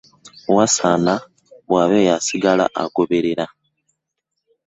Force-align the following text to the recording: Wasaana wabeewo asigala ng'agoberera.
Wasaana 0.55 1.13
wabeewo 1.73 2.11
asigala 2.17 2.65
ng'agoberera. 2.69 3.45